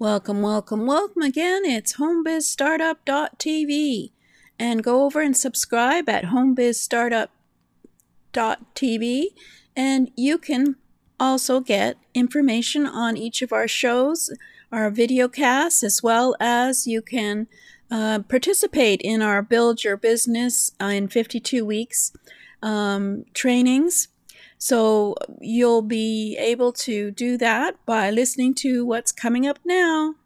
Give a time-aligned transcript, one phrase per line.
[0.00, 1.66] Welcome, welcome, welcome again.
[1.66, 4.12] It's homebizstartup.tv.
[4.58, 9.24] And go over and subscribe at homebizstartup.tv.
[9.76, 10.76] And you can
[11.20, 14.32] also get information on each of our shows,
[14.72, 17.46] our video casts, as well as you can
[17.90, 22.12] uh, participate in our Build Your Business in 52 Weeks
[22.62, 24.08] um, trainings.
[24.62, 30.16] So you'll be able to do that by listening to what's coming up now.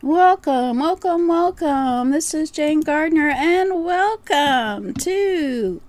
[0.00, 2.12] Welcome, welcome, welcome.
[2.12, 5.82] This is Jane Gardner, and welcome to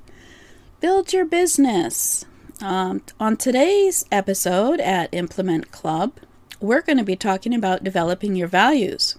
[0.79, 2.25] Build Your Business.
[2.59, 6.13] Um, on today's episode at Implement Club,
[6.59, 9.15] we're going to be talking about developing your values.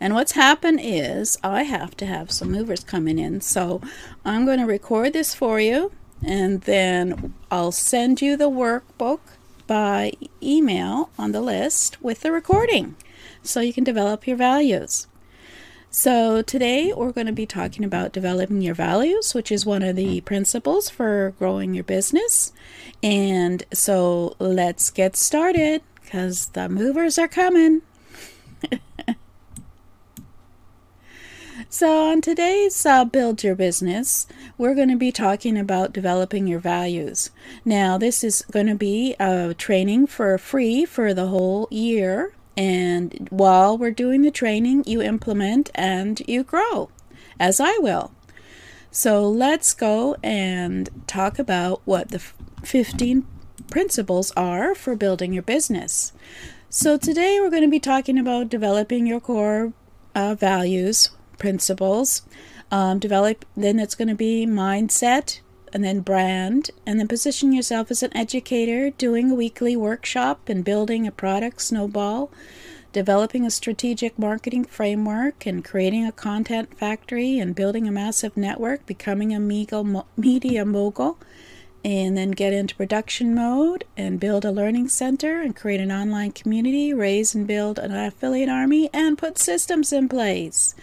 [0.00, 3.40] And what's happened is I have to have some movers coming in.
[3.40, 3.80] So
[4.24, 5.92] I'm going to record this for you
[6.24, 9.20] and then I'll send you the workbook
[9.66, 12.96] by email on the list with the recording
[13.42, 15.06] so you can develop your values.
[15.94, 19.94] So, today we're going to be talking about developing your values, which is one of
[19.94, 22.50] the principles for growing your business.
[23.02, 27.82] And so, let's get started because the movers are coming.
[31.74, 34.26] So, on today's uh, Build Your Business,
[34.58, 37.30] we're going to be talking about developing your values.
[37.64, 42.34] Now, this is going to be a training for free for the whole year.
[42.58, 46.90] And while we're doing the training, you implement and you grow,
[47.40, 48.12] as I will.
[48.90, 53.26] So, let's go and talk about what the 15
[53.70, 56.12] principles are for building your business.
[56.68, 59.72] So, today we're going to be talking about developing your core
[60.14, 62.22] uh, values principles.
[62.70, 65.40] Um, develop, then it's going to be mindset,
[65.72, 70.64] and then brand, and then position yourself as an educator, doing a weekly workshop and
[70.64, 72.30] building a product snowball,
[72.92, 78.86] developing a strategic marketing framework, and creating a content factory, and building a massive network,
[78.86, 81.18] becoming a media mogul
[81.84, 86.32] and then get into production mode and build a learning center and create an online
[86.32, 90.74] community, raise and build an affiliate army, and put systems in place.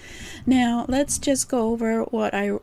[0.46, 2.58] Now, let's just go over what I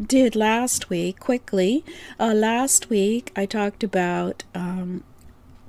[0.00, 1.84] did last week quickly.
[2.18, 5.02] Uh, last week, I talked about um,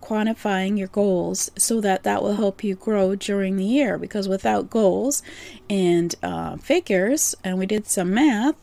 [0.05, 3.97] quantifying your goals so that that will help you grow during the year.
[3.97, 5.23] Because without goals
[5.69, 8.55] and uh, figures and we did some math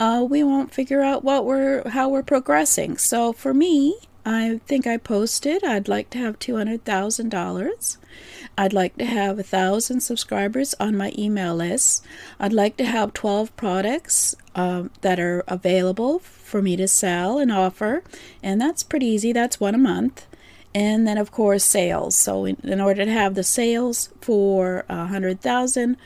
[0.00, 2.96] uh, we won't figure out what we're how we're progressing.
[2.96, 3.96] So for me
[4.26, 7.96] i think i posted i'd like to have $200000
[8.56, 12.04] I'd like to have a thousand subscribers on my email list.
[12.38, 17.50] I'd like to have 12 products um, that are available for me to sell and
[17.50, 18.04] offer,
[18.42, 19.32] and that's pretty easy.
[19.32, 20.26] That's one a month
[20.74, 22.16] and then of course sales.
[22.16, 25.96] So in, in order to have the sales for a hundred thousand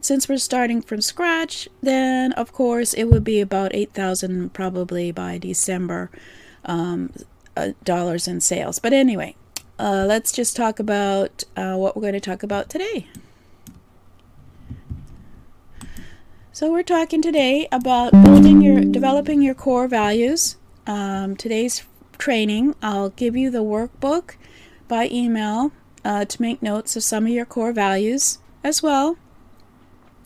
[0.00, 5.38] since we're starting from scratch then of course it would be about 8000 probably by
[5.38, 6.08] december
[6.64, 7.12] um,
[7.56, 8.78] uh, dollars in sales.
[8.78, 9.34] But anyway
[9.78, 13.06] uh, let's just talk about uh, what we're going to talk about today.
[16.52, 20.56] So we're talking today about building your developing your core values.
[20.88, 21.84] Um, today's
[22.18, 24.34] training, I'll give you the workbook
[24.88, 25.72] by email
[26.04, 29.16] uh, to make notes of some of your core values as well.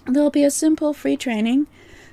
[0.07, 1.67] There'll be a simple free training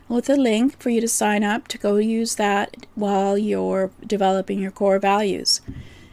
[0.07, 4.59] with a link for you to sign up to go use that while you're developing
[4.59, 5.61] your core values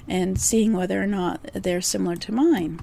[0.09, 2.81] and seeing whether or not they're similar to mine.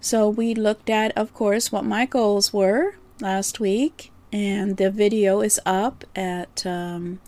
[0.00, 5.40] So, we looked at, of course, what my goals were last week, and the video
[5.40, 7.18] is up at um,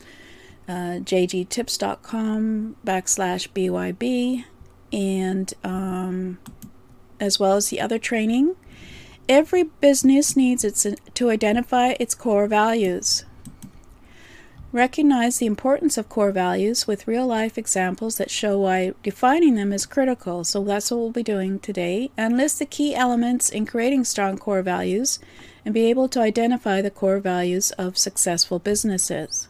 [0.70, 4.44] uh, jgtips.com backslash BYB,
[4.92, 6.38] and um,
[7.18, 8.54] as well as the other training.
[9.28, 13.24] Every business needs its, to identify its core values.
[14.70, 19.72] Recognize the importance of core values with real life examples that show why defining them
[19.72, 20.44] is critical.
[20.44, 22.12] So that's what we'll be doing today.
[22.16, 25.18] And list the key elements in creating strong core values
[25.64, 29.48] and be able to identify the core values of successful businesses.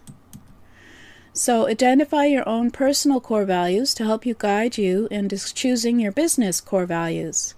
[1.32, 6.10] So, identify your own personal core values to help you guide you in choosing your
[6.10, 7.54] business core values.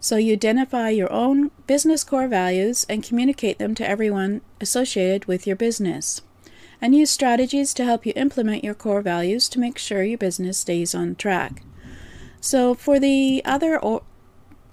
[0.00, 5.46] So, you identify your own business core values and communicate them to everyone associated with
[5.46, 6.22] your business.
[6.80, 10.58] And use strategies to help you implement your core values to make sure your business
[10.58, 11.62] stays on track.
[12.40, 13.78] So, for the other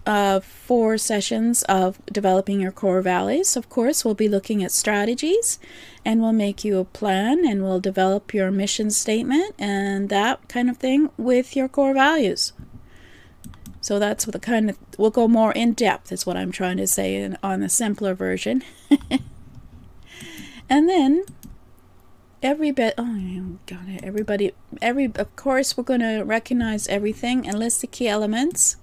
[0.05, 3.55] uh, four sessions of developing your core values.
[3.55, 5.59] Of course, we'll be looking at strategies
[6.03, 10.69] and we'll make you a plan and we'll develop your mission statement and that kind
[10.69, 12.53] of thing with your core values.
[13.79, 16.87] So that's the kind of we'll go more in depth is what I'm trying to
[16.87, 18.63] say in, on the simpler version.
[20.69, 21.23] and then
[22.43, 24.51] every bit oh got it everybody
[24.81, 28.77] every of course we're going to recognize everything and list the key elements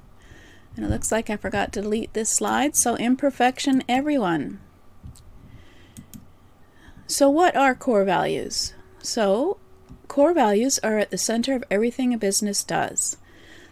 [0.78, 4.60] and it looks like I forgot to delete this slide so imperfection everyone
[7.06, 8.72] so what are core values
[9.02, 9.58] so
[10.06, 13.18] core values are at the center of everything a business does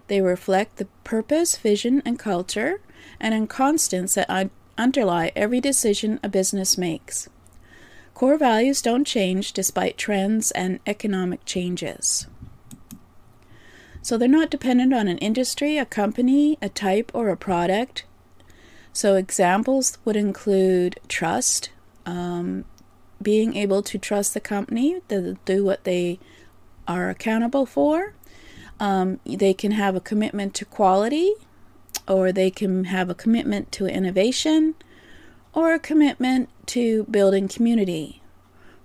[0.08, 2.80] they reflect the purpose, vision, and culture,
[3.18, 7.28] and in constants that underlie every decision a business makes.
[8.14, 12.26] Core values don't change despite trends and economic changes.
[14.06, 18.04] So they're not dependent on an industry, a company, a type, or a product.
[18.92, 21.70] So examples would include trust,
[22.06, 22.66] um,
[23.20, 26.20] being able to trust the company to do what they
[26.86, 28.14] are accountable for,
[28.78, 31.34] um, they can have a commitment to quality,
[32.06, 34.76] or they can have a commitment to innovation,
[35.52, 38.22] or a commitment to building community.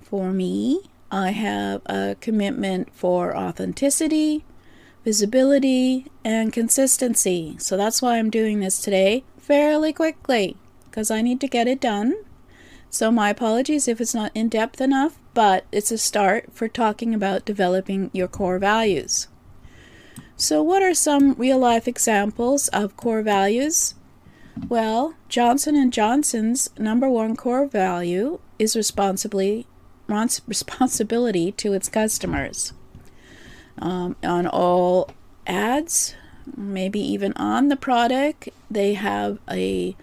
[0.01, 4.45] For me, I have a commitment for authenticity,
[5.03, 7.55] visibility, and consistency.
[7.59, 11.81] So that's why I'm doing this today fairly quickly because I need to get it
[11.81, 12.15] done.
[12.89, 17.13] So, my apologies if it's not in depth enough, but it's a start for talking
[17.13, 19.29] about developing your core values.
[20.35, 23.95] So, what are some real life examples of core values?
[24.67, 29.67] Well, Johnson and Johnson's number one core value is responsibly
[30.09, 32.73] responsibility to its customers.
[33.79, 35.09] Um, on all
[35.47, 36.15] ads,
[36.55, 39.95] maybe even on the product, they have a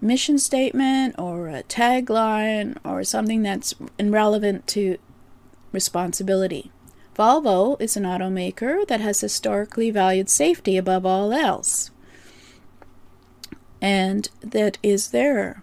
[0.00, 4.98] mission statement or a tagline or something that's relevant to
[5.72, 6.70] responsibility.
[7.16, 11.90] Volvo is an automaker that has historically valued safety above all else.
[13.82, 15.62] And that is their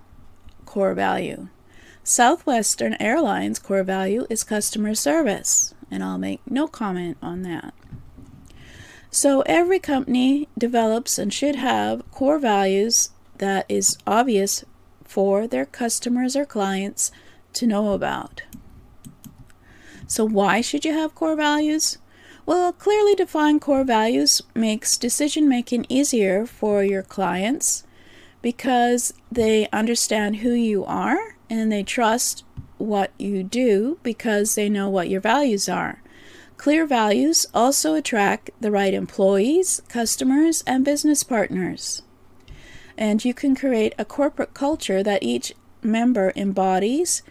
[0.66, 1.48] core value.
[2.04, 7.74] Southwestern Airlines' core value is customer service, and I'll make no comment on that.
[9.10, 14.66] So every company develops and should have core values that is obvious
[15.04, 17.12] for their customers or clients
[17.54, 18.44] to know about.
[20.08, 21.98] So, why should you have core values?
[22.46, 27.84] Well, clearly defined core values makes decision making easier for your clients
[28.42, 32.46] because they understand who you are and they trust
[32.78, 36.02] what you do because they know what your values are.
[36.58, 42.02] Clear values also attract the right employees, customers, and business partners.
[42.98, 45.54] And you can create a corporate culture that each
[45.84, 47.22] member embodies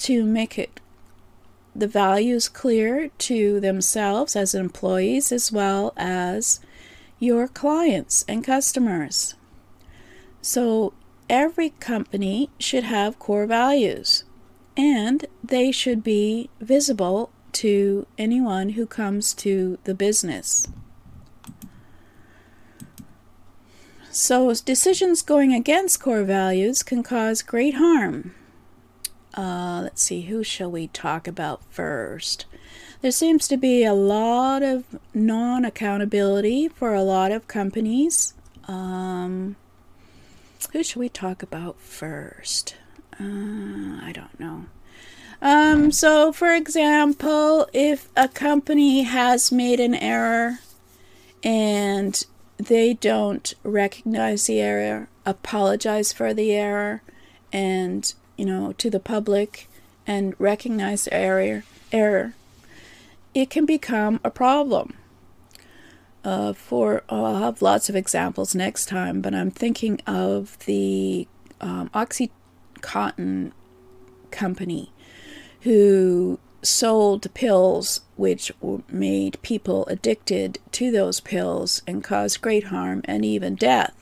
[0.00, 0.80] to make it
[1.74, 6.60] the values clear to themselves as employees as well as
[7.18, 9.34] your clients and customers.
[10.40, 10.92] So,
[11.28, 14.24] every company should have core values
[14.78, 20.66] and they should be visible to anyone who comes to the business.
[24.10, 28.34] So, decisions going against core values can cause great harm
[29.38, 32.44] uh, let's see, who shall we talk about first?
[33.02, 34.84] There seems to be a lot of
[35.14, 38.34] non accountability for a lot of companies.
[38.66, 39.54] Um,
[40.72, 42.74] who should we talk about first?
[43.20, 44.66] Uh, I don't know.
[45.40, 50.58] Um, so, for example, if a company has made an error
[51.42, 52.24] and
[52.56, 57.02] they don't recognize the error, apologize for the error,
[57.52, 59.68] and you know, to the public
[60.06, 62.34] and recognize the error, error,
[63.34, 64.94] it can become a problem.
[66.24, 71.28] Uh, for I'll have lots of examples next time, but I'm thinking of the
[71.60, 71.90] um,
[72.80, 73.52] OxyContin
[74.30, 74.92] company
[75.62, 78.52] who sold pills which
[78.88, 83.94] made people addicted to those pills and caused great harm and even death.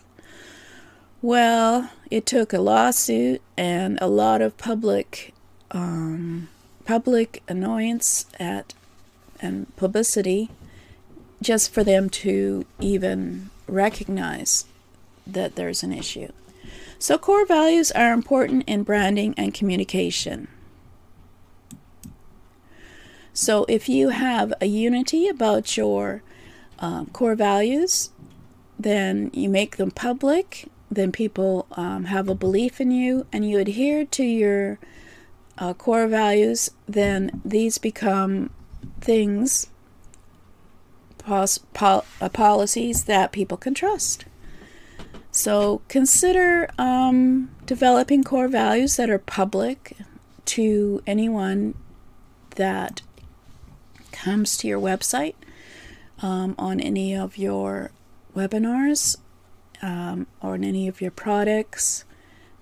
[1.23, 5.35] Well, it took a lawsuit and a lot of public
[5.71, 6.49] um,
[6.85, 8.73] public annoyance at
[9.41, 10.51] and publicity
[11.43, 14.65] just for them to even recognize
[15.27, 16.31] that there's an issue.
[16.99, 20.49] So, core values are important in branding and communication.
[23.33, 26.23] So, if you have a unity about your
[26.79, 28.11] um, core values,
[28.79, 33.59] then you make them public then people um, have a belief in you and you
[33.59, 34.79] adhere to your
[35.59, 38.51] uh, core values, then these become
[39.01, 39.69] things
[41.19, 44.27] pos- pol- uh, policies that people can trust.
[45.37, 49.95] So consider um, developing core values that are public
[50.47, 51.75] to anyone
[52.55, 53.03] that
[54.13, 55.35] comes to your website
[56.23, 57.91] um, on any of your
[58.35, 59.19] webinars
[59.83, 62.07] um, or in any of your products.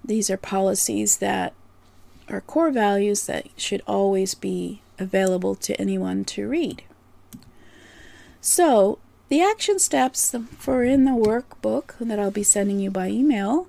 [0.04, 1.54] These are policies that
[2.28, 6.83] are core values that should always be available to anyone to read.
[8.40, 8.99] So,
[9.34, 13.66] the action steps for in the workbook that I'll be sending you by email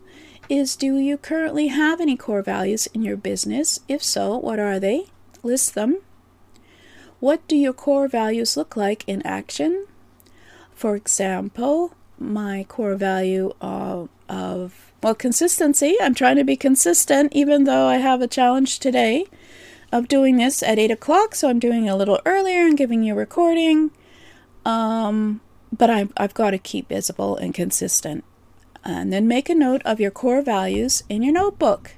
[0.48, 3.80] is do you currently have any core values in your business?
[3.88, 5.08] If so, what are they?
[5.42, 6.02] List them.
[7.20, 9.88] What do your core values look like in action?
[10.76, 15.96] For example, my core value of, of well consistency.
[16.00, 19.26] I'm trying to be consistent even though I have a challenge today
[19.92, 23.14] of doing this at 8 o'clock, so I'm doing a little earlier and giving you
[23.14, 23.90] a recording.
[24.64, 25.42] Um,
[25.78, 28.24] but I've, I've got to keep visible and consistent.
[28.84, 31.94] And then make a note of your core values in your notebook.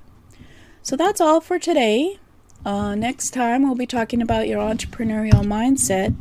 [0.82, 2.20] So that's all for today.
[2.66, 6.16] Uh, next time, we'll be talking about your entrepreneurial mindset.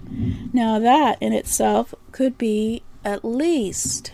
[0.52, 4.12] Now, that in itself could be at least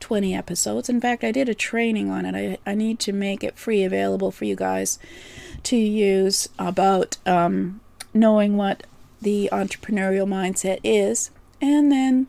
[0.00, 0.88] 20 episodes.
[0.88, 2.58] In fact, I did a training on it.
[2.66, 4.98] I, I need to make it free available for you guys
[5.64, 7.80] to use about um,
[8.14, 8.84] knowing what
[9.20, 11.30] the entrepreneurial mindset is.
[11.60, 12.28] And then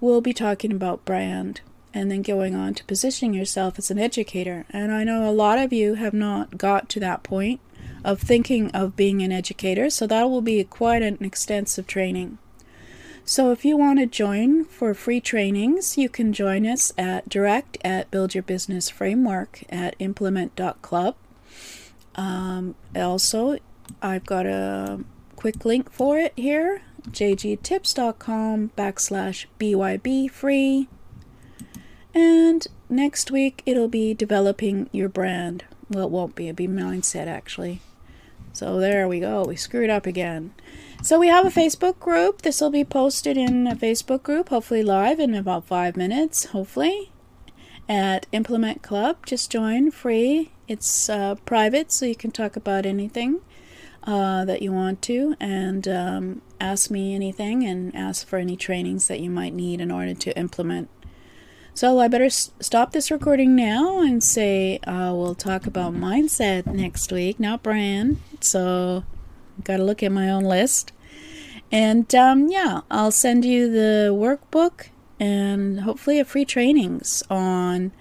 [0.00, 1.60] we'll be talking about brand
[1.94, 4.64] and then going on to positioning yourself as an educator.
[4.70, 7.60] And I know a lot of you have not got to that point
[8.04, 12.38] of thinking of being an educator, so that will be quite an extensive training.
[13.24, 17.76] So if you want to join for free trainings, you can join us at direct
[17.84, 21.14] at Build Your Business Framework at implement.club.
[22.14, 23.58] Um, also,
[24.00, 25.00] I've got a
[25.36, 30.88] quick link for it here jgtips.com backslash BYB free.
[32.14, 35.64] And next week it'll be developing your brand.
[35.90, 37.80] Well, it won't be, it'll be mindset actually.
[38.52, 40.52] So there we go, we screwed up again.
[41.02, 42.42] So we have a Facebook group.
[42.42, 47.12] This will be posted in a Facebook group, hopefully live in about five minutes, hopefully,
[47.88, 49.24] at Implement Club.
[49.24, 50.50] Just join free.
[50.66, 53.40] It's uh, private, so you can talk about anything
[54.08, 59.06] uh, that you want to and um, ask me anything and ask for any trainings
[59.06, 60.88] that you might need in order to implement.
[61.74, 67.12] So I better stop this recording now and say uh, we'll talk about mindset next
[67.12, 68.18] week, not brand.
[68.40, 69.04] So
[69.62, 70.90] got to look at my own list.
[71.70, 74.88] And um, yeah, I'll send you the workbook
[75.20, 77.92] and hopefully a free trainings on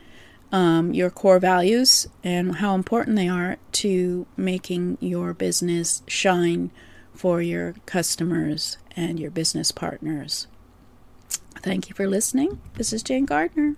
[0.52, 6.72] um, your core values and how important they are to making your business shine
[7.14, 10.48] for your customers and your business partners.
[11.56, 12.62] Thank you for listening.
[12.76, 13.76] This is Jane Gardner.